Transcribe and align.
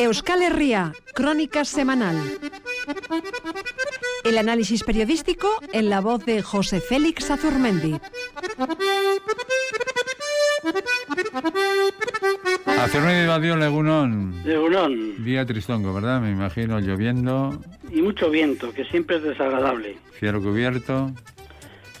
Euskal 0.00 0.40
Herria, 0.40 0.94
Crónica 1.12 1.62
Semanal. 1.66 2.16
El 4.24 4.38
análisis 4.38 4.82
periodístico 4.82 5.46
en 5.74 5.90
la 5.90 6.00
voz 6.00 6.24
de 6.24 6.40
José 6.40 6.80
Félix 6.80 7.30
Azurmendi. 7.30 8.00
Azurmendi 12.64 13.26
Badio 13.26 13.56
Legunón. 13.56 14.40
Legunón. 14.42 15.22
Día 15.22 15.44
tristongo, 15.44 15.92
¿verdad? 15.92 16.22
Me 16.22 16.30
imagino 16.30 16.80
lloviendo. 16.80 17.60
Y 17.90 18.00
mucho 18.00 18.30
viento, 18.30 18.72
que 18.72 18.86
siempre 18.86 19.16
es 19.16 19.22
desagradable. 19.22 19.98
Cielo 20.18 20.40
cubierto. 20.40 21.12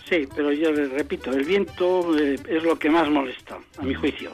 Sí, 0.08 0.26
pero 0.34 0.50
yo 0.52 0.72
les 0.72 0.90
repito, 0.90 1.32
el 1.32 1.44
viento 1.44 2.18
eh, 2.18 2.38
es 2.48 2.62
lo 2.62 2.78
que 2.78 2.88
más 2.88 3.10
molesta, 3.10 3.58
a 3.76 3.82
mi 3.82 3.92
juicio. 3.92 4.30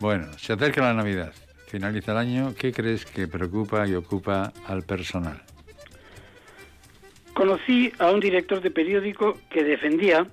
Bueno, 0.00 0.26
se 0.36 0.54
acerca 0.54 0.82
la 0.82 0.94
Navidad. 0.94 1.32
Finaliza 1.70 2.10
el 2.10 2.18
año. 2.18 2.52
¿Qué 2.58 2.72
crees 2.72 3.06
que 3.06 3.28
preocupa 3.28 3.86
y 3.86 3.94
ocupa 3.94 4.52
al 4.66 4.82
personal? 4.82 5.40
Conocí 7.32 7.92
a 8.00 8.10
un 8.10 8.18
director 8.18 8.60
de 8.60 8.72
periódico 8.72 9.38
que 9.48 9.62
defendía 9.62 10.26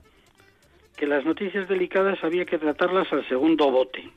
que 0.96 1.06
las 1.06 1.24
noticias 1.26 1.70
delicadas 1.70 2.24
había 2.24 2.44
que 2.46 2.58
tratarlas 2.58 3.14
al 3.14 3.28
segundo 3.30 3.70
bote. 3.70 4.10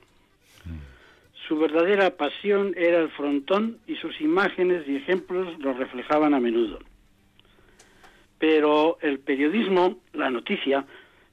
Su 1.47 1.59
verdadera 1.59 2.17
pasión 2.17 2.73
era 2.75 3.01
el 3.01 3.11
frontón 3.11 3.77
y 3.87 3.97
sus 3.97 4.19
imágenes 4.23 4.89
y 4.89 4.97
ejemplos 4.97 5.59
lo 5.59 5.75
reflejaban 5.75 6.33
a 6.33 6.41
menudo. 6.41 6.79
Pero 8.39 8.97
el 9.03 9.19
periodismo, 9.19 9.99
la 10.15 10.31
noticia, 10.31 10.87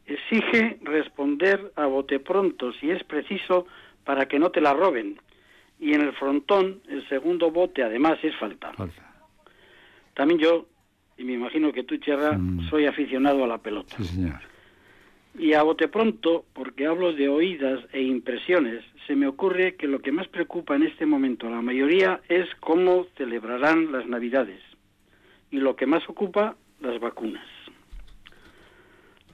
exige 0.06 0.80
responder 0.81 1.72
a 1.78 1.86
bote 1.86 2.20
pronto 2.20 2.73
si 2.73 2.92
es 2.92 3.06
preciso 3.06 3.67
para 4.04 4.28
que 4.28 4.38
no 4.38 4.52
te 4.52 4.59
la 4.59 4.73
roben 4.73 5.17
y 5.80 5.94
en 5.94 6.02
el 6.02 6.13
frontón 6.13 6.81
el 6.90 7.08
segundo 7.08 7.52
bote 7.52 7.84
además 7.84 8.17
es 8.23 8.36
falta. 8.38 8.72
También 10.14 10.39
yo, 10.39 10.66
y 11.17 11.23
me 11.23 11.34
imagino 11.34 11.72
que 11.72 11.84
tú, 11.84 11.97
Cherra, 11.97 12.38
Mm. 12.38 12.69
soy 12.69 12.86
aficionado 12.86 13.44
a 13.44 13.47
la 13.47 13.58
pelota. 13.59 13.95
Sí, 13.97 14.06
señor. 14.06 14.39
Y 15.38 15.53
a 15.53 15.61
bote 15.61 15.88
pronto, 15.88 16.45
porque 16.53 16.88
hablo 16.88 17.14
de 17.14 17.30
oídas 17.30 17.80
e 17.94 18.02
impresiones, 18.02 18.84
se 19.06 19.16
me 19.16 19.28
ocurre 19.28 19.75
que 19.75 19.88
lo 19.88 20.00
que 20.00 20.11
más 20.11 20.28
preocupa 20.28 20.75
en 20.75 20.84
este 20.84 21.06
momento 21.06 21.47
a 21.47 21.52
la 21.52 21.61
mayoría 21.61 22.22
es 22.28 22.47
cómo 22.59 23.06
celebrarán 23.16 23.91
las 23.91 24.08
Navidades. 24.08 24.59
Y 25.52 25.58
lo 25.58 25.75
que 25.75 25.86
más 25.86 26.08
ocupa, 26.09 26.56
las 26.81 27.00
vacunas. 27.00 27.45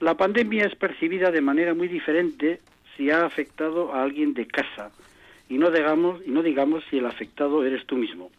La 0.00 0.14
pandemia 0.16 0.66
es 0.66 0.74
percibida 0.76 1.30
de 1.30 1.40
manera 1.40 1.72
muy 1.72 1.88
diferente 1.88 2.60
si 2.96 3.10
ha 3.10 3.24
afectado 3.24 3.94
a 3.94 4.02
alguien 4.02 4.34
de 4.34 4.46
casa 4.46 4.90
y 5.48 5.58
no 5.58 5.70
digamos, 5.70 6.20
y 6.26 6.30
no 6.30 6.42
digamos 6.42 6.84
si 6.90 6.98
el 6.98 7.06
afectado 7.06 7.64
eres 7.64 7.86
tú 7.86 7.96
mismo. 7.96 8.30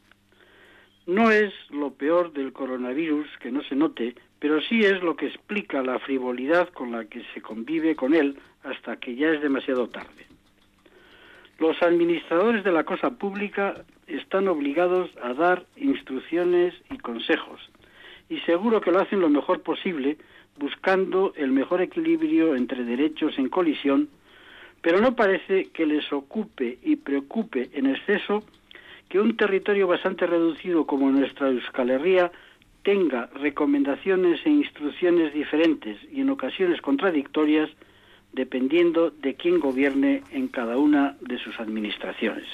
No 1.06 1.30
es 1.30 1.54
lo 1.70 1.92
peor 1.94 2.34
del 2.34 2.52
coronavirus 2.52 3.28
que 3.40 3.52
no 3.52 3.62
se 3.64 3.76
note, 3.76 4.16
pero 4.40 4.60
sí 4.62 4.82
es 4.82 5.02
lo 5.04 5.16
que 5.16 5.28
explica 5.28 5.84
la 5.84 6.00
frivolidad 6.00 6.70
con 6.70 6.92
la 6.92 7.06
que 7.06 7.24
se 7.34 7.42
convive 7.42 7.96
con 7.96 8.14
él 8.14 8.38
hasta 8.64 8.98
que 8.98 9.16
ya 9.16 9.30
es 9.30 9.42
demasiado 9.42 9.88
tarde. 9.90 10.26
Los 11.60 11.82
administradores 11.82 12.64
de 12.64 12.72
la 12.72 12.84
cosa 12.84 13.12
pública 13.12 13.86
están 14.08 14.48
obligados 14.48 15.10
a 15.22 15.34
dar 15.34 15.66
instrucciones 15.78 16.74
y 16.92 16.98
consejos, 16.98 17.62
y 18.28 18.40
seguro 18.40 18.82
que 18.82 18.92
lo 18.92 19.00
hacen 19.00 19.22
lo 19.22 19.30
mejor 19.30 19.62
posible, 19.62 20.18
buscando 20.58 21.34
el 21.36 21.52
mejor 21.52 21.82
equilibrio 21.82 22.56
entre 22.56 22.84
derechos 22.84 23.38
en 23.38 23.50
colisión, 23.50 24.10
pero 24.86 25.02
no 25.02 25.16
parece 25.16 25.70
que 25.74 25.84
les 25.84 26.14
ocupe 26.14 26.78
y 26.84 26.98
preocupe 26.98 27.72
en 27.74 27.88
exceso 27.88 28.44
que 29.10 29.20
un 29.20 29.36
territorio 29.36 29.88
bastante 29.88 30.28
reducido 30.28 30.86
como 30.86 31.10
nuestra 31.10 31.50
Euskal 31.50 31.90
Herria 31.90 32.32
tenga 32.84 33.26
recomendaciones 33.34 34.46
e 34.46 34.52
instrucciones 34.52 35.34
diferentes 35.34 35.98
y 36.12 36.22
en 36.22 36.30
ocasiones 36.30 36.82
contradictorias 36.82 37.72
dependiendo 38.32 39.10
de 39.10 39.34
quién 39.34 39.60
gobierne 39.60 40.22
en 40.30 40.50
cada 40.50 40.78
una 40.78 41.18
de 41.20 41.40
sus 41.40 41.60
administraciones. 41.60 42.46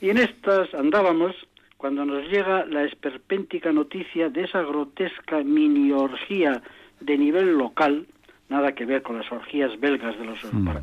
Y 0.00 0.10
en 0.10 0.18
estas 0.18 0.72
andábamos 0.74 1.34
cuando 1.76 2.04
nos 2.04 2.22
llega 2.30 2.64
la 2.66 2.84
esperpéntica 2.84 3.72
noticia 3.72 4.28
de 4.28 4.44
esa 4.44 4.62
grotesca 4.62 5.42
mini 5.42 5.90
orgía 5.90 6.62
de 7.00 7.18
nivel 7.18 7.58
local, 7.58 8.06
nada 8.48 8.74
que 8.74 8.84
ver 8.84 9.02
con 9.02 9.18
las 9.18 9.30
orgías 9.30 9.78
belgas 9.80 10.18
de 10.18 10.24
los, 10.24 10.38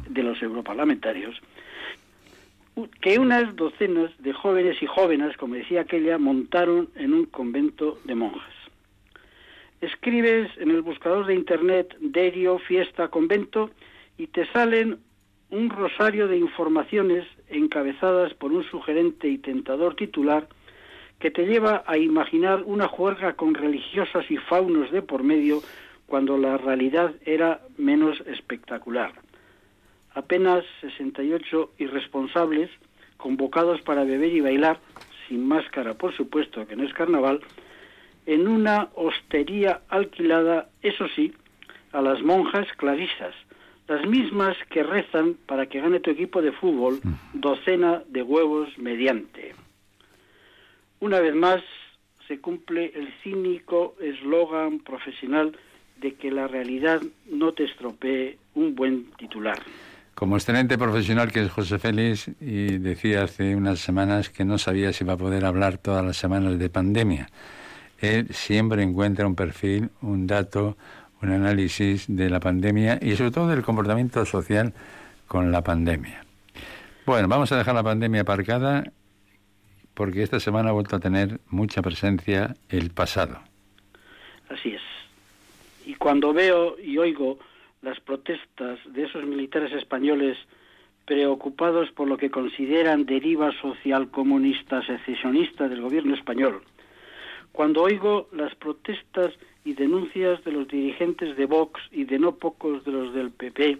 de 0.09 0.23
los 0.23 0.41
europarlamentarios, 0.41 1.41
que 3.01 3.19
unas 3.19 3.55
docenas 3.55 4.11
de 4.19 4.33
jóvenes 4.33 4.81
y 4.81 4.87
jóvenes, 4.87 5.37
como 5.37 5.55
decía 5.55 5.81
aquella, 5.81 6.17
montaron 6.17 6.89
en 6.95 7.13
un 7.13 7.25
convento 7.25 7.99
de 8.03 8.15
monjas. 8.15 8.53
Escribes 9.81 10.49
en 10.57 10.71
el 10.71 10.81
buscador 10.81 11.25
de 11.25 11.35
internet 11.35 11.95
Derio, 11.99 12.57
fiesta, 12.59 13.09
convento 13.09 13.69
y 14.17 14.27
te 14.27 14.45
salen 14.51 14.99
un 15.49 15.69
rosario 15.69 16.27
de 16.27 16.37
informaciones 16.37 17.27
encabezadas 17.49 18.33
por 18.33 18.51
un 18.51 18.63
sugerente 18.63 19.27
y 19.27 19.37
tentador 19.37 19.95
titular 19.95 20.47
que 21.19 21.31
te 21.31 21.45
lleva 21.45 21.83
a 21.85 21.97
imaginar 21.97 22.63
una 22.65 22.87
juerga 22.87 23.33
con 23.33 23.53
religiosas 23.53 24.29
y 24.29 24.37
faunos 24.37 24.91
de 24.91 25.01
por 25.01 25.23
medio 25.23 25.61
cuando 26.07 26.37
la 26.37 26.57
realidad 26.57 27.13
era 27.25 27.61
menos 27.77 28.19
espectacular 28.27 29.13
apenas 30.13 30.63
68 30.81 31.71
irresponsables 31.77 32.69
convocados 33.17 33.81
para 33.81 34.03
beber 34.03 34.33
y 34.33 34.41
bailar, 34.41 34.79
sin 35.27 35.47
máscara 35.47 35.93
por 35.93 36.15
supuesto, 36.15 36.65
que 36.67 36.75
no 36.75 36.83
es 36.83 36.93
carnaval, 36.93 37.41
en 38.25 38.47
una 38.47 38.89
hostería 38.95 39.81
alquilada, 39.89 40.69
eso 40.81 41.07
sí, 41.15 41.33
a 41.91 42.01
las 42.01 42.21
monjas 42.21 42.67
clarisas, 42.77 43.33
las 43.87 44.05
mismas 44.07 44.55
que 44.69 44.83
rezan 44.83 45.35
para 45.45 45.65
que 45.65 45.81
gane 45.81 45.99
tu 45.99 46.11
equipo 46.11 46.41
de 46.41 46.51
fútbol 46.51 46.99
docena 47.33 48.03
de 48.07 48.23
huevos 48.23 48.77
mediante. 48.77 49.53
Una 50.99 51.19
vez 51.19 51.35
más 51.35 51.61
se 52.27 52.39
cumple 52.39 52.93
el 52.95 53.13
cínico 53.21 53.95
eslogan 53.99 54.79
profesional 54.79 55.57
de 56.03 56.15
que 56.15 56.29
la 56.29 56.47
realidad 56.47 57.01
no 57.31 57.53
te 57.53 57.63
estropee 57.63 58.37
un 58.55 58.75
buen 58.75 59.05
titular. 59.17 59.57
Como 60.13 60.35
excelente 60.35 60.77
profesional 60.77 61.31
que 61.31 61.41
es 61.41 61.49
José 61.49 61.79
Félix, 61.79 62.29
y 62.41 62.77
decía 62.77 63.23
hace 63.23 63.55
unas 63.55 63.79
semanas 63.79 64.29
que 64.29 64.43
no 64.43 64.57
sabía 64.57 64.91
si 64.91 65.05
iba 65.05 65.13
a 65.13 65.17
poder 65.17 65.45
hablar 65.45 65.77
todas 65.77 66.05
las 66.05 66.17
semanas 66.17 66.59
de 66.59 66.69
pandemia. 66.69 67.29
Él 67.99 68.27
siempre 68.31 68.83
encuentra 68.83 69.25
un 69.25 69.35
perfil, 69.35 69.89
un 70.01 70.27
dato, 70.27 70.77
un 71.21 71.31
análisis 71.31 72.05
de 72.09 72.29
la 72.29 72.41
pandemia 72.41 72.99
y 73.01 73.15
sobre 73.15 73.31
todo 73.31 73.47
del 73.47 73.63
comportamiento 73.63 74.25
social 74.25 74.73
con 75.25 75.53
la 75.53 75.63
pandemia. 75.63 76.25
Bueno, 77.05 77.29
vamos 77.29 77.51
a 77.53 77.57
dejar 77.57 77.75
la 77.75 77.83
pandemia 77.83 78.21
aparcada 78.21 78.83
porque 79.93 80.21
esta 80.21 80.41
semana 80.41 80.69
ha 80.69 80.73
vuelto 80.73 80.97
a 80.97 80.99
tener 80.99 81.39
mucha 81.47 81.81
presencia 81.81 82.55
el 82.67 82.91
pasado. 82.91 83.39
Así 84.49 84.69
es. 84.69 84.81
Y 85.85 85.95
cuando 85.95 86.33
veo 86.33 86.77
y 86.79 86.97
oigo 86.97 87.39
las 87.81 87.99
protestas 87.99 88.79
de 88.85 89.03
esos 89.03 89.25
militares 89.25 89.71
españoles 89.73 90.37
preocupados 91.05 91.91
por 91.91 92.07
lo 92.07 92.17
que 92.17 92.31
consideran 92.31 93.05
deriva 93.05 93.51
social 93.61 94.09
comunista 94.09 94.81
secesionista 94.85 95.67
del 95.67 95.81
gobierno 95.81 96.15
español. 96.15 96.63
Cuando 97.51 97.83
oigo 97.83 98.29
las 98.31 98.55
protestas 98.55 99.33
y 99.65 99.73
denuncias 99.73 100.43
de 100.43 100.51
los 100.51 100.67
dirigentes 100.67 101.37
de 101.37 101.45
Vox 101.45 101.81
y 101.91 102.05
de 102.05 102.19
no 102.19 102.35
pocos 102.35 102.83
de 102.85 102.91
los 102.91 103.13
del 103.13 103.31
PP 103.31 103.77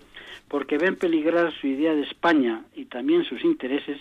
porque 0.48 0.78
ven 0.78 0.96
peligrar 0.96 1.52
su 1.54 1.68
idea 1.68 1.96
de 1.96 2.04
España 2.04 2.64
y 2.76 2.86
también 2.86 3.24
sus 3.24 3.44
intereses, 3.44 4.00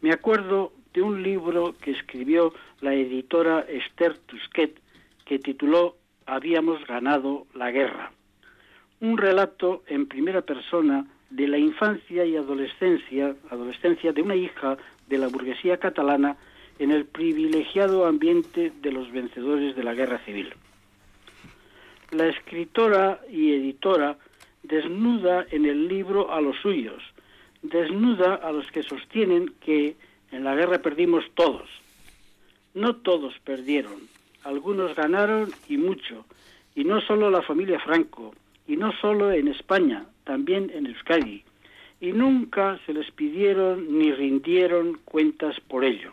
me 0.00 0.12
acuerdo 0.12 0.72
de 0.92 1.02
un 1.02 1.22
libro 1.22 1.74
que 1.80 1.92
escribió 1.92 2.52
la 2.80 2.94
editora 2.94 3.60
Esther 3.68 4.18
Tusquet 4.18 4.80
que 5.24 5.38
tituló 5.38 5.96
Habíamos 6.28 6.86
ganado 6.86 7.46
la 7.54 7.72
guerra 7.72 8.12
un 9.00 9.16
relato 9.16 9.82
en 9.86 10.06
primera 10.06 10.42
persona 10.42 11.06
de 11.30 11.46
la 11.46 11.58
infancia 11.58 12.24
y 12.24 12.36
adolescencia, 12.36 13.34
adolescencia 13.50 14.12
de 14.12 14.22
una 14.22 14.34
hija 14.34 14.76
de 15.06 15.18
la 15.18 15.28
burguesía 15.28 15.76
catalana 15.76 16.36
en 16.78 16.90
el 16.90 17.04
privilegiado 17.04 18.06
ambiente 18.06 18.72
de 18.80 18.92
los 18.92 19.10
vencedores 19.12 19.76
de 19.76 19.84
la 19.84 19.94
guerra 19.94 20.18
civil. 20.24 20.52
La 22.10 22.26
escritora 22.26 23.20
y 23.30 23.52
editora 23.52 24.16
desnuda 24.62 25.46
en 25.50 25.66
el 25.66 25.88
libro 25.88 26.32
a 26.32 26.40
los 26.40 26.56
suyos, 26.60 27.02
desnuda 27.62 28.36
a 28.36 28.50
los 28.52 28.70
que 28.72 28.82
sostienen 28.82 29.52
que 29.60 29.96
en 30.30 30.44
la 30.44 30.54
guerra 30.54 30.78
perdimos 30.78 31.24
todos. 31.34 31.68
No 32.74 32.96
todos 32.96 33.34
perdieron, 33.44 34.08
algunos 34.44 34.94
ganaron 34.94 35.50
y 35.68 35.76
mucho, 35.76 36.24
y 36.74 36.84
no 36.84 37.00
solo 37.00 37.30
la 37.30 37.42
familia 37.42 37.80
Franco, 37.80 38.34
y 38.66 38.76
no 38.76 38.92
solo 38.92 39.32
en 39.32 39.48
España, 39.48 40.06
también 40.24 40.70
en 40.74 40.86
Euskadi, 40.86 41.42
y 42.00 42.12
nunca 42.12 42.78
se 42.86 42.92
les 42.92 43.10
pidieron 43.10 43.98
ni 43.98 44.12
rindieron 44.12 44.98
cuentas 45.04 45.58
por 45.60 45.84
ello. 45.84 46.12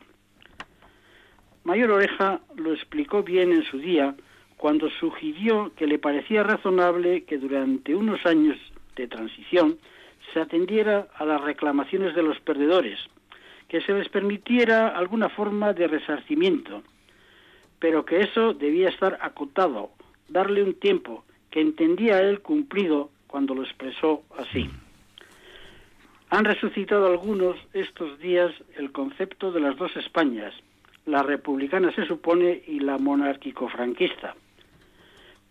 Mayor 1.63 1.92
Oreja 1.92 2.42
lo 2.56 2.74
explicó 2.74 3.24
bien 3.24 3.51
en 3.51 3.63
su 3.63 3.80
día 3.80 4.16
cuando 4.57 4.89
sugirió 4.89 5.72
que 5.75 5.88
le 5.88 6.00
parecía 6.00 6.44
razonable 6.44 7.24
que 7.24 7.38
durante 7.38 7.95
unos 7.95 8.25
años 8.25 8.57
de 8.95 9.07
transición 9.07 9.77
se 10.33 10.39
atendiera 10.39 11.07
a 11.16 11.25
las 11.25 11.42
reclamaciones 11.42 12.16
de 12.16 12.24
los 12.24 12.39
perdedores, 12.39 13.00
que 13.68 13.81
se 13.81 13.94
les 13.94 14.10
permitiera 14.10 14.89
alguna 14.89 15.30
forma 15.30 15.74
de 15.74 15.88
resarcimiento, 15.88 16.83
pero 17.80 18.06
que 18.06 18.22
eso 18.22 18.54
debía 18.54 18.89
estar 18.89 19.18
acotado, 19.22 19.92
darle 20.27 20.63
un 20.63 20.74
tiempo 20.74 21.24
que 21.51 21.62
entendía 21.62 22.22
él 22.22 22.42
cumplido 22.42 23.10
cuando 23.27 23.56
lo 23.56 23.63
expresó 23.63 24.24
así. 24.38 24.69
Han 26.30 26.45
resucitado 26.45 27.07
algunos 27.07 27.57
estos 27.74 28.19
días 28.19 28.51
el 28.77 28.92
concepto 28.92 29.51
de 29.51 29.60
las 29.60 29.77
dos 29.77 29.95
Españas, 29.95 30.54
la 31.06 31.22
republicana 31.22 31.94
se 31.94 32.06
supone 32.06 32.63
y 32.68 32.80
la 32.80 32.98
monárquico-franquista. 32.98 34.36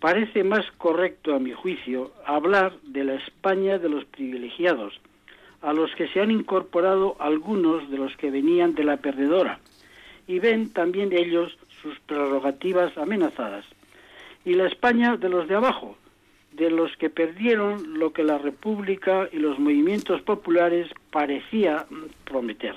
Parece 0.01 0.45
más 0.45 0.71
correcto, 0.73 1.35
a 1.35 1.39
mi 1.39 1.53
juicio, 1.53 2.13
hablar 2.27 2.75
de 2.83 3.05
la 3.05 3.15
España 3.15 3.79
de 3.79 3.89
los 3.89 4.05
privilegiados, 4.05 5.01
a 5.63 5.73
los 5.73 5.95
que 5.95 6.09
se 6.09 6.21
han 6.21 6.31
incorporado 6.31 7.17
algunos 7.21 7.89
de 7.91 7.97
los 7.97 8.15
que 8.17 8.31
venían 8.31 8.75
de 8.75 8.85
la 8.85 8.99
perdedora, 8.99 9.61
y 10.27 10.41
ven 10.41 10.71
también 10.71 11.13
ellos 11.13 11.57
sus 11.85 12.01
prerrogativas 12.01 12.97
amenazadas, 12.97 13.67
y 14.45 14.55
la 14.55 14.67
España 14.67 15.17
de 15.19 15.29
los 15.29 15.47
de 15.47 15.55
abajo, 15.55 15.97
de 16.53 16.71
los 16.71 16.97
que 16.97 17.11
perdieron 17.11 17.99
lo 17.99 18.13
que 18.13 18.25
la 18.25 18.39
República 18.39 19.29
y 19.31 19.37
los 19.37 19.59
movimientos 19.59 20.23
populares 20.23 20.89
parecía 21.11 21.85
prometer. 22.25 22.75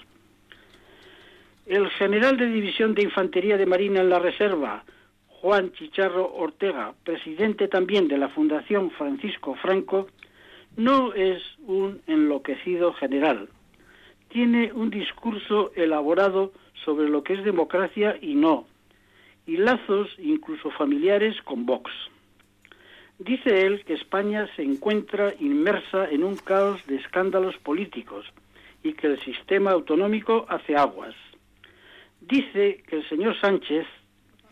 El 1.66 1.90
general 1.92 2.38
de 2.38 2.48
División 2.48 2.96
de 2.96 3.04
Infantería 3.04 3.58
de 3.58 3.66
Marina 3.66 4.02
en 4.02 4.10
la 4.10 4.20
Reserva, 4.20 4.84
Juan 5.28 5.72
Chicharro 5.74 6.34
Ortega, 6.36 6.94
presidente 7.04 7.68
también 7.68 8.08
de 8.08 8.18
la 8.18 8.30
Fundación 8.30 8.92
Francisco 8.92 9.56
Franco, 9.56 10.08
no 10.76 11.14
es 11.14 11.42
un 11.66 12.02
enloquecido 12.08 12.94
general. 12.94 13.48
Tiene 14.30 14.74
un 14.74 14.90
discurso 14.90 15.72
elaborado 15.76 16.52
sobre 16.84 17.10
lo 17.10 17.24
que 17.24 17.34
es 17.34 17.44
democracia 17.44 18.18
y 18.22 18.36
no, 18.36 18.66
y 19.48 19.58
lazos 19.58 20.10
incluso 20.20 20.70
familiares 20.70 21.42
con 21.42 21.66
Vox. 21.66 21.90
Dice 23.18 23.66
él 23.66 23.84
que 23.86 23.94
España 23.94 24.48
se 24.56 24.62
encuentra 24.62 25.34
inmersa 25.40 26.08
en 26.12 26.24
un 26.24 26.36
caos 26.36 26.86
de 26.86 26.98
escándalos 26.98 27.58
políticos 27.58 28.26
y 28.84 28.94
que 28.94 29.08
el 29.08 29.20
sistema 29.22 29.72
autonómico 29.72 30.46
hace 30.48 30.76
aguas 30.76 31.16
dice 32.28 32.84
que 32.88 32.98
el 32.98 33.10
señor 33.10 33.40
Sánchez, 33.40 33.86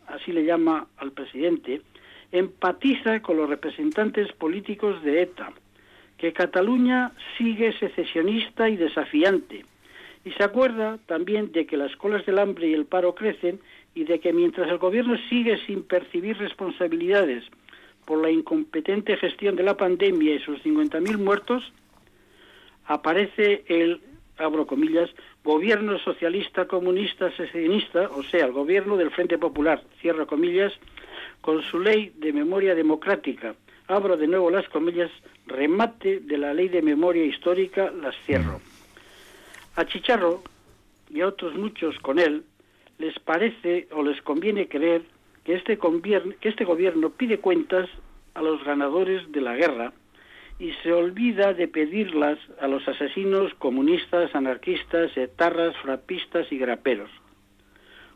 así 0.07 0.31
le 0.31 0.45
llama 0.45 0.87
al 0.97 1.11
presidente, 1.11 1.81
empatiza 2.31 3.21
con 3.21 3.37
los 3.37 3.49
representantes 3.49 4.31
políticos 4.33 5.01
de 5.03 5.23
ETA, 5.23 5.51
que 6.17 6.33
Cataluña 6.33 7.11
sigue 7.37 7.77
secesionista 7.77 8.69
y 8.69 8.77
desafiante, 8.77 9.65
y 10.23 10.31
se 10.31 10.43
acuerda 10.43 10.97
también 11.05 11.51
de 11.51 11.65
que 11.65 11.77
las 11.77 11.95
colas 11.97 12.25
del 12.25 12.39
hambre 12.39 12.67
y 12.67 12.73
el 12.73 12.85
paro 12.85 13.13
crecen 13.13 13.59
y 13.95 14.03
de 14.03 14.19
que 14.19 14.33
mientras 14.33 14.69
el 14.69 14.77
gobierno 14.77 15.17
sigue 15.29 15.57
sin 15.65 15.81
percibir 15.83 16.37
responsabilidades 16.37 17.45
por 18.03 18.21
la 18.21 18.29
incompetente 18.29 19.17
gestión 19.17 19.55
de 19.55 19.63
la 19.63 19.77
pandemia 19.77 20.35
y 20.35 20.39
sus 20.39 20.61
50.000 20.63 21.17
muertos, 21.17 21.71
aparece 22.85 23.63
el, 23.67 24.01
abro 24.37 24.67
comillas, 24.67 25.09
gobierno 25.43 25.97
socialista, 25.97 26.67
comunista, 26.67 27.31
secesionista, 27.31 28.09
o 28.09 28.21
sea, 28.23 28.45
el 28.45 28.51
gobierno 28.51 28.97
del 28.97 29.11
Frente 29.11 29.37
Popular, 29.37 29.81
cierro 30.01 30.27
comillas, 30.27 30.73
con 31.39 31.63
su 31.63 31.79
ley 31.79 32.11
de 32.17 32.33
memoria 32.33 32.75
democrática, 32.75 33.55
abro 33.87 34.17
de 34.17 34.27
nuevo 34.27 34.51
las 34.51 34.67
comillas, 34.69 35.09
remate 35.47 36.19
de 36.19 36.37
la 36.37 36.53
ley 36.53 36.67
de 36.67 36.81
memoria 36.81 37.23
histórica, 37.23 37.91
las 37.91 38.15
cierro. 38.25 38.59
A 39.77 39.85
Chicharro 39.85 40.43
y 41.09 41.21
a 41.21 41.27
otros 41.27 41.55
muchos 41.55 41.97
con 41.99 42.19
él 42.19 42.43
les 42.97 43.17
parece 43.19 43.87
o 43.91 44.03
les 44.03 44.21
conviene 44.21 44.67
creer 44.67 45.03
que 45.43 45.55
este, 45.55 45.77
que 45.77 46.49
este 46.49 46.65
gobierno 46.65 47.09
pide 47.11 47.39
cuentas 47.39 47.89
a 48.33 48.41
los 48.41 48.63
ganadores 48.63 49.31
de 49.31 49.41
la 49.41 49.55
guerra, 49.55 49.93
y 50.57 50.71
se 50.83 50.93
olvida 50.93 51.53
de 51.53 51.67
pedirlas 51.67 52.39
a 52.61 52.67
los 52.67 52.87
asesinos 52.87 53.53
comunistas, 53.55 54.33
anarquistas, 54.33 55.15
etarras, 55.17 55.75
frapistas 55.81 56.49
y 56.51 56.57
graperos. 56.57 57.11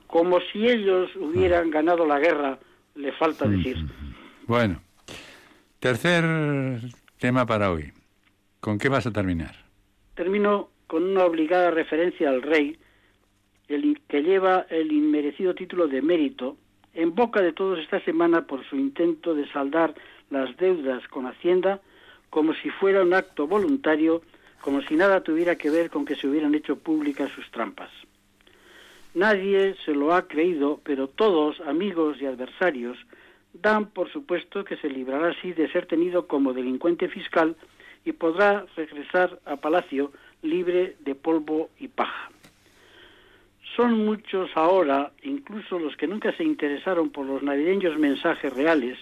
Como 0.07 0.39
si 0.51 0.67
ellos 0.67 1.13
hubieran 1.17 1.69
ganado 1.69 2.05
la 2.05 2.19
guerra, 2.19 2.57
le 2.95 3.11
falta 3.11 3.47
decir. 3.47 3.77
Bueno, 4.47 4.81
tercer 5.79 6.23
tema 7.19 7.45
para 7.45 7.71
hoy. 7.71 7.91
¿Con 8.59 8.77
qué 8.77 8.89
vas 8.89 9.05
a 9.05 9.11
terminar? 9.11 9.55
Termino 10.15 10.69
con 10.87 11.03
una 11.03 11.25
obligada 11.25 11.71
referencia 11.71 12.29
al 12.29 12.41
rey, 12.41 12.77
el 13.69 14.01
que 14.07 14.23
lleva 14.23 14.65
el 14.69 14.91
inmerecido 14.91 15.53
título 15.53 15.87
de 15.87 16.01
mérito, 16.01 16.57
en 16.93 17.13
boca 17.13 17.41
de 17.41 17.53
todos 17.53 17.79
esta 17.79 17.99
semana 18.01 18.45
por 18.47 18.65
su 18.65 18.75
intento 18.75 19.35
de 19.35 19.47
saldar 19.49 19.93
las 20.29 20.57
deudas 20.57 21.07
con 21.07 21.27
Hacienda 21.27 21.79
como 22.29 22.53
si 22.53 22.69
fuera 22.69 23.03
un 23.03 23.13
acto 23.13 23.47
voluntario, 23.47 24.21
como 24.61 24.81
si 24.81 24.95
nada 24.95 25.21
tuviera 25.21 25.55
que 25.55 25.69
ver 25.69 25.89
con 25.89 26.05
que 26.05 26.15
se 26.15 26.27
hubieran 26.27 26.53
hecho 26.53 26.77
públicas 26.77 27.31
sus 27.31 27.49
trampas. 27.51 27.89
Nadie 29.13 29.75
se 29.85 29.93
lo 29.93 30.13
ha 30.13 30.27
creído, 30.27 30.79
pero 30.83 31.07
todos, 31.07 31.59
amigos 31.61 32.21
y 32.21 32.25
adversarios, 32.25 32.97
dan 33.53 33.87
por 33.87 34.11
supuesto 34.11 34.63
que 34.63 34.77
se 34.77 34.89
librará 34.89 35.29
así 35.29 35.53
de 35.53 35.71
ser 35.71 35.87
tenido 35.87 36.27
como 36.27 36.53
delincuente 36.53 37.07
fiscal 37.07 37.55
y 38.05 38.11
podrá 38.11 38.65
regresar 38.75 39.39
a 39.45 39.55
Palacio 39.55 40.11
libre 40.43 40.95
de 40.99 41.15
polvo 41.15 41.69
y 41.79 41.87
paja. 41.87 42.29
Son 43.79 44.05
muchos 44.05 44.49
ahora, 44.55 45.13
incluso 45.23 45.79
los 45.79 45.95
que 45.95 46.05
nunca 46.05 46.35
se 46.35 46.43
interesaron 46.43 47.11
por 47.11 47.25
los 47.25 47.41
navideños 47.41 47.97
mensajes 47.97 48.51
reales, 48.51 48.97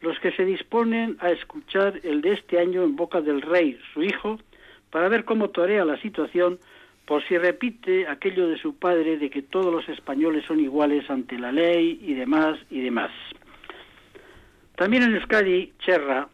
los 0.00 0.18
que 0.20 0.32
se 0.32 0.46
disponen 0.46 1.18
a 1.20 1.32
escuchar 1.32 2.00
el 2.02 2.22
de 2.22 2.32
este 2.32 2.58
año 2.58 2.82
en 2.82 2.96
boca 2.96 3.20
del 3.20 3.42
rey, 3.42 3.78
su 3.92 4.02
hijo, 4.02 4.38
para 4.88 5.10
ver 5.10 5.26
cómo 5.26 5.50
torea 5.50 5.84
la 5.84 6.00
situación 6.00 6.58
por 7.04 7.28
si 7.28 7.36
repite 7.36 8.08
aquello 8.08 8.48
de 8.48 8.56
su 8.56 8.76
padre 8.76 9.18
de 9.18 9.28
que 9.28 9.42
todos 9.42 9.70
los 9.70 9.86
españoles 9.90 10.46
son 10.46 10.60
iguales 10.60 11.10
ante 11.10 11.38
la 11.38 11.52
ley 11.52 12.00
y 12.00 12.14
demás 12.14 12.58
y 12.70 12.80
demás. 12.80 13.10
También 14.76 15.02
en 15.02 15.14
Euskadi, 15.14 15.74
Cherra, 15.80 16.26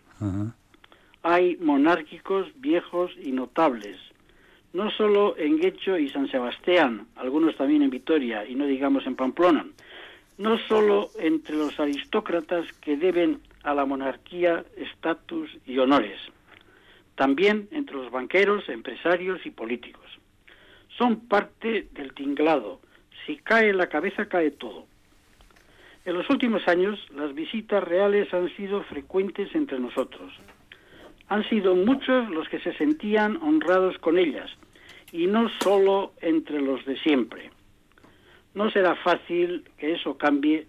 hay 1.25 1.57
monárquicos 1.57 2.47
viejos 2.61 3.11
y 3.21 3.33
notables, 3.33 3.97
no 4.73 4.91
solo 4.91 5.37
en 5.37 5.59
Guecho 5.59 5.99
y 5.99 6.09
San 6.09 6.29
Sebastián, 6.31 7.07
algunos 7.17 7.57
también 7.57 7.83
en 7.83 7.91
Vitoria 7.91 8.47
y 8.47 8.55
no 8.55 8.67
digamos 8.67 9.07
en 9.07 9.17
Pamplona, 9.17 9.67
no 10.39 10.59
solo 10.59 11.11
entre 11.19 11.57
los 11.57 11.79
aristócratas 11.79 12.73
que 12.81 12.97
deben 12.97 13.41
a 13.63 13.75
la 13.75 13.85
monarquía 13.85 14.65
estatus 14.77 15.51
y 15.67 15.79
honores, 15.79 16.19
también 17.15 17.69
entre 17.71 17.97
los 17.97 18.11
banqueros, 18.11 18.69
empresarios 18.69 19.45
y 19.45 19.51
políticos. 19.51 20.07
Son 20.97 21.21
parte 21.21 21.89
del 21.93 22.13
tinglado. 22.15 22.81
Si 23.27 23.37
cae 23.37 23.73
la 23.73 23.89
cabeza, 23.89 24.27
cae 24.27 24.51
todo. 24.51 24.87
En 26.05 26.15
los 26.15 26.29
últimos 26.31 26.67
años, 26.67 26.99
las 27.15 27.35
visitas 27.35 27.85
reales 27.85 28.33
han 28.35 28.55
sido 28.57 28.83
frecuentes 28.83 29.55
entre 29.55 29.79
nosotros. 29.79 30.33
Han 31.33 31.49
sido 31.49 31.75
muchos 31.75 32.29
los 32.29 32.47
que 32.51 32.61
se 32.61 32.75
sentían 32.75 33.39
honrados 33.39 33.97
con 33.97 34.19
ellas, 34.19 34.51
y 35.13 35.27
no 35.27 35.49
solo 35.63 36.13
entre 36.21 36.61
los 36.61 36.85
de 36.85 36.99
siempre. 36.99 37.51
No 38.53 38.71
será 38.71 38.95
fácil 38.97 39.65
que 39.79 39.95
eso 39.95 40.19
cambie, 40.19 40.67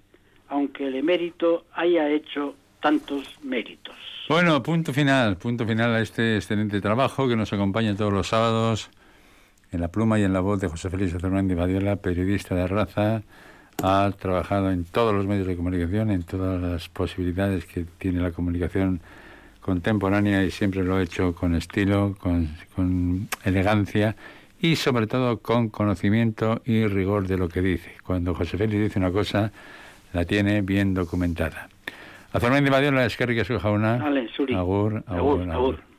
aunque 0.48 0.88
el 0.88 0.96
emérito 0.96 1.66
haya 1.74 2.10
hecho 2.10 2.56
tantos 2.82 3.28
méritos. 3.44 3.94
Bueno, 4.30 4.64
punto 4.64 4.94
final, 4.94 5.36
punto 5.36 5.68
final 5.68 5.96
a 5.96 6.00
este 6.00 6.38
excelente 6.38 6.80
trabajo 6.80 7.28
que 7.28 7.36
nos 7.36 7.52
acompaña 7.52 7.94
todos 7.98 8.14
los 8.14 8.30
sábados 8.30 8.90
en 9.74 9.82
la 9.82 9.90
pluma 9.90 10.18
y 10.18 10.24
en 10.24 10.32
la 10.32 10.40
voz 10.40 10.62
de 10.62 10.70
José 10.70 10.90
Félix 10.90 11.12
Fernández 11.12 11.58
Badiola, 11.58 11.98
periodista 11.98 12.56
de 12.56 12.68
raza. 12.68 13.24
Ha 13.84 14.10
trabajado 14.18 14.72
en 14.72 14.86
todos 14.86 15.14
los 15.14 15.26
medios 15.26 15.46
de 15.46 15.58
comunicación, 15.58 16.10
en 16.10 16.24
todas 16.24 16.62
las 16.62 16.88
posibilidades 16.88 17.66
que 17.66 17.84
tiene 17.98 18.22
la 18.22 18.32
comunicación 18.32 19.02
contemporánea 19.64 20.44
y 20.44 20.52
siempre 20.52 20.84
lo 20.84 20.98
ha 20.98 21.02
hecho 21.02 21.34
con 21.34 21.56
estilo, 21.56 22.16
con, 22.20 22.50
con 22.76 23.28
elegancia 23.44 24.16
y 24.60 24.76
sobre 24.76 25.08
todo 25.08 25.40
con 25.40 25.70
conocimiento 25.70 26.62
y 26.66 26.86
rigor 26.86 27.28
de 27.28 27.38
lo 27.38 27.50
que 27.50 27.62
dice. 27.62 27.96
Cuando 28.06 28.36
José 28.36 28.58
Félix 28.58 28.82
dice 28.82 29.00
una 29.00 29.12
cosa, 29.12 29.52
la 30.14 30.26
tiene 30.26 30.62
bien 30.62 30.94
documentada. 30.94 31.70
Azormendi 32.34 32.70
badiola 32.70 33.06
eskerrik 33.06 33.40
asko 33.42 33.60
jauna. 33.60 34.00
Zuri. 34.36 34.56
Agur, 34.56 35.04
agur, 35.08 35.42
agur. 35.42 35.52
agur. 35.52 35.93